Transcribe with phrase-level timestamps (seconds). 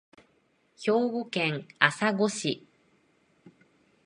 [0.79, 2.65] 兵庫県朝来市